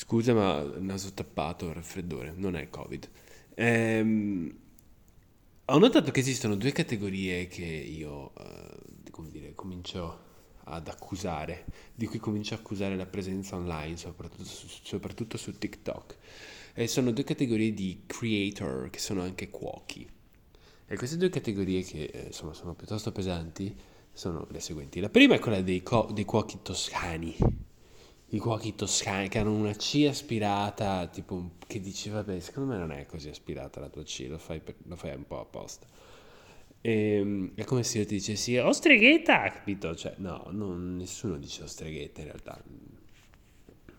Scusa, 0.00 0.32
ma 0.32 0.62
naso 0.78 1.12
tappato, 1.12 1.70
raffreddore, 1.74 2.32
non 2.34 2.56
è 2.56 2.70
Covid. 2.70 3.06
Ehm, 3.52 4.58
ho 5.66 5.78
notato 5.78 6.10
che 6.10 6.20
esistono 6.20 6.56
due 6.56 6.72
categorie 6.72 7.46
che 7.48 7.66
io, 7.66 8.32
eh, 8.34 9.10
come 9.10 9.28
dire, 9.28 9.54
comincio 9.54 10.18
ad 10.64 10.88
accusare, 10.88 11.66
di 11.94 12.06
cui 12.06 12.18
comincio 12.18 12.54
a 12.54 12.56
accusare 12.56 12.96
la 12.96 13.04
presenza 13.04 13.56
online, 13.56 13.98
soprattutto 13.98 14.44
su, 14.44 14.68
soprattutto 14.68 15.36
su 15.36 15.58
TikTok. 15.58 16.16
E 16.72 16.86
sono 16.86 17.10
due 17.10 17.24
categorie 17.24 17.74
di 17.74 18.04
creator 18.06 18.88
che 18.88 19.00
sono 19.00 19.20
anche 19.20 19.50
cuochi. 19.50 20.08
E 20.86 20.96
queste 20.96 21.18
due 21.18 21.28
categorie 21.28 21.82
che 21.82 22.04
eh, 22.04 22.26
insomma 22.28 22.54
sono 22.54 22.74
piuttosto 22.74 23.12
pesanti 23.12 23.76
sono 24.14 24.46
le 24.50 24.60
seguenti. 24.60 24.98
La 24.98 25.10
prima 25.10 25.34
è 25.34 25.38
quella 25.38 25.60
dei, 25.60 25.82
co- 25.82 26.08
dei 26.10 26.24
cuochi 26.24 26.60
toscani, 26.62 27.36
i 28.30 28.38
cuochi 28.38 28.74
toscani 28.74 29.28
che 29.28 29.38
hanno 29.38 29.52
una 29.52 29.72
C 29.74 30.06
aspirata, 30.08 31.06
tipo 31.08 31.52
che 31.66 31.80
dici 31.80 32.08
vabbè, 32.10 32.38
secondo 32.40 32.72
me 32.72 32.78
non 32.78 32.92
è 32.92 33.06
così 33.06 33.28
aspirata 33.28 33.80
la 33.80 33.88
tua 33.88 34.04
C, 34.04 34.26
lo 34.28 34.38
fai, 34.38 34.60
per, 34.60 34.76
lo 34.84 34.96
fai 34.96 35.14
un 35.14 35.26
po' 35.26 35.40
apposta. 35.40 35.86
E, 36.80 36.92
ehm, 36.92 37.52
è 37.54 37.64
come 37.64 37.82
se 37.82 37.98
io 37.98 38.06
ti 38.06 38.14
dicessi 38.14 38.56
oh 38.56 38.72
streghetta, 38.72 39.50
capito? 39.50 39.94
Cioè, 39.94 40.14
no, 40.18 40.46
non, 40.50 40.96
nessuno 40.96 41.36
dice 41.38 41.64
oh 41.64 41.66
streghetta 41.66 42.20
in 42.20 42.26
realtà. 42.26 42.62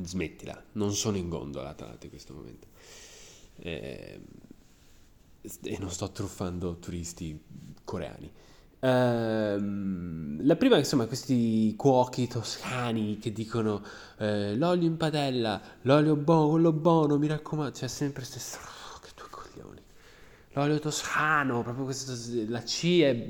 Smettila, 0.00 0.62
non 0.72 0.92
sono 0.94 1.16
in 1.16 1.28
tra 1.74 1.86
l'altro 1.86 1.98
in 2.02 2.10
questo 2.10 2.34
momento. 2.34 2.68
E, 3.56 4.12
ehm, 4.12 4.22
e 5.62 5.78
non 5.78 5.90
sto 5.90 6.12
truffando 6.12 6.78
turisti 6.78 7.40
coreani. 7.82 8.30
Ehm, 8.80 10.27
la 10.40 10.56
prima, 10.56 10.76
insomma, 10.78 11.06
questi 11.06 11.74
cuochi 11.76 12.26
toscani 12.28 13.18
che 13.18 13.32
dicono 13.32 13.82
eh, 14.18 14.56
l'olio 14.56 14.86
in 14.86 14.96
padella, 14.96 15.60
l'olio 15.82 16.16
buono, 16.16 16.50
quello 16.50 16.72
buono, 16.72 17.18
mi 17.18 17.26
raccomando, 17.26 17.72
c'è 17.72 17.88
sempre 17.88 18.24
stesso. 18.24 18.58
Oh, 18.58 18.98
che 19.00 19.10
due 19.14 19.26
coglioni. 19.30 19.80
L'olio 20.52 20.78
toscano, 20.78 21.62
proprio 21.62 21.84
questo, 21.84 22.12
la 22.48 22.62
C 22.62 23.00
è 23.00 23.26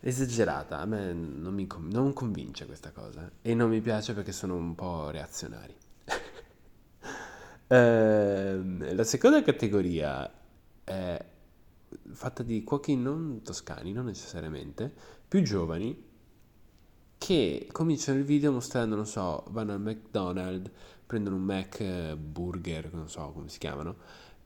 esagerata. 0.00 0.78
A 0.78 0.86
me 0.86 1.12
non 1.12 1.54
mi 1.54 1.66
non 1.90 2.12
convince 2.12 2.66
questa 2.66 2.90
cosa 2.90 3.30
e 3.42 3.54
non 3.54 3.68
mi 3.70 3.80
piace 3.80 4.14
perché 4.14 4.32
sono 4.32 4.54
un 4.54 4.74
po' 4.74 5.10
reazionari. 5.10 5.76
ehm, 7.68 8.94
la 8.94 9.04
seconda 9.04 9.42
categoria 9.42 10.30
è 10.84 11.24
fatta 12.12 12.42
di 12.42 12.62
cuochi 12.64 12.96
non 12.96 13.40
toscani, 13.42 13.92
non 13.92 14.06
necessariamente, 14.06 14.92
più 15.26 15.42
giovani, 15.42 16.06
che 17.18 17.68
cominciano 17.72 18.18
il 18.18 18.24
video 18.24 18.52
mostrando, 18.52 18.94
non 18.94 19.06
so, 19.06 19.44
vanno 19.50 19.72
al 19.72 19.80
McDonald's, 19.80 20.70
prendono 21.04 21.36
un 21.36 21.42
Mac 21.42 21.80
eh, 21.80 22.16
Burger, 22.16 22.92
non 22.92 23.08
so 23.08 23.30
come 23.32 23.48
si 23.48 23.58
chiamano, 23.58 23.96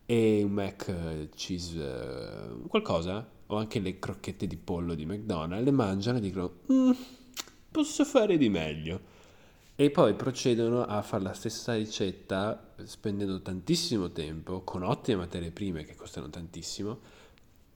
e 0.07 0.43
un 0.43 0.53
Mac 0.53 0.89
eh, 0.89 1.29
Cheese 1.35 1.79
eh, 1.79 2.67
qualcosa, 2.69 3.29
o 3.47 3.57
anche 3.57 3.81
le 3.81 3.99
crocchette 3.99 4.47
di 4.47 4.57
pollo 4.57 4.95
di 4.95 5.05
McDonald's, 5.05 5.65
le 5.65 5.71
mangiano 5.71 6.19
e 6.19 6.21
dicono, 6.21 6.61
mm, 6.73 6.91
posso 7.71 8.05
fare 8.05 8.37
di 8.37 8.49
meglio. 8.49 9.21
E 9.75 9.91
poi 9.91 10.15
procedono 10.15 10.85
a 10.85 11.01
fare 11.03 11.23
la 11.23 11.33
stessa 11.33 11.75
ricetta 11.75 12.75
spendendo 12.85 13.41
tantissimo 13.41 14.11
tempo, 14.13 14.63
con 14.63 14.83
ottime 14.83 15.17
materie 15.17 15.51
prime 15.51 15.85
che 15.85 15.95
costano 15.95 16.29
tantissimo, 16.29 17.01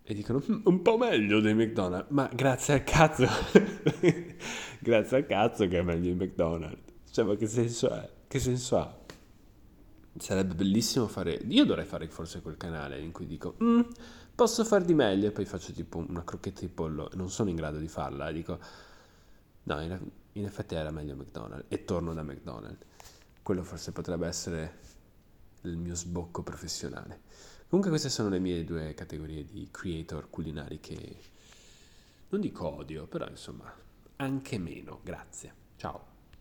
e 0.08 0.14
dicono 0.14 0.38
hm, 0.38 0.60
un 0.64 0.82
po' 0.82 0.96
meglio 0.96 1.40
dei 1.40 1.52
McDonald's, 1.52 2.10
ma 2.10 2.30
grazie 2.32 2.74
al 2.74 2.84
cazzo, 2.84 3.26
grazie 4.78 5.16
al 5.16 5.26
cazzo 5.26 5.66
che 5.66 5.78
è 5.80 5.82
meglio 5.82 6.12
di 6.12 6.24
McDonald's. 6.24 6.92
Cioè, 7.10 7.24
ma 7.24 7.34
che 7.34 7.48
senso 7.48 7.90
è? 7.90 8.08
Che 8.28 8.38
senso 8.38 8.78
ha? 8.78 8.98
Sarebbe 10.16 10.54
bellissimo 10.54 11.08
fare, 11.08 11.32
io 11.48 11.64
dovrei 11.64 11.84
fare 11.84 12.06
forse 12.06 12.40
quel 12.40 12.56
canale 12.56 13.00
in 13.00 13.10
cui 13.10 13.26
dico, 13.26 13.56
mm, 13.60 13.80
posso 14.32 14.64
far 14.64 14.84
di 14.84 14.94
meglio 14.94 15.26
e 15.26 15.30
poi 15.32 15.44
faccio 15.44 15.72
tipo 15.72 15.98
una 15.98 16.22
crocchetta 16.22 16.60
di 16.60 16.68
pollo, 16.68 17.10
non 17.14 17.28
sono 17.28 17.50
in 17.50 17.56
grado 17.56 17.78
di 17.78 17.88
farla, 17.88 18.28
e 18.28 18.32
dico, 18.32 18.58
no, 19.64 19.80
in, 19.82 19.98
in 20.34 20.44
effetti 20.44 20.76
era 20.76 20.92
meglio 20.92 21.16
McDonald's 21.16 21.64
e 21.68 21.84
torno 21.84 22.14
da 22.14 22.22
McDonald's. 22.22 22.86
Quello 23.42 23.64
forse 23.64 23.90
potrebbe 23.90 24.28
essere 24.28 24.78
il 25.68 25.76
mio 25.76 25.94
sbocco 25.94 26.42
professionale. 26.42 27.22
Comunque 27.68 27.90
queste 27.90 28.08
sono 28.10 28.28
le 28.28 28.38
mie 28.38 28.64
due 28.64 28.94
categorie 28.94 29.44
di 29.44 29.68
creator 29.70 30.30
culinari 30.30 30.78
che 30.80 31.16
non 32.28 32.40
dico 32.40 32.66
odio, 32.66 33.06
però 33.06 33.28
insomma 33.28 33.72
anche 34.16 34.58
meno. 34.58 35.00
Grazie. 35.02 35.54
Ciao. 35.76 36.15